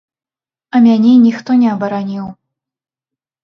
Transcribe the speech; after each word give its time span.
А 0.75 0.79
мяне 0.85 1.11
ніхто 1.27 1.59
не 1.61 1.69
абараніў. 1.77 2.25